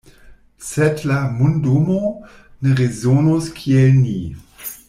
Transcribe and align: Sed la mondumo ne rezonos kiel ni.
Sed 0.67 1.03
la 1.11 1.17
mondumo 1.41 1.99
ne 2.65 2.75
rezonos 2.83 3.55
kiel 3.61 4.03
ni. 4.05 4.19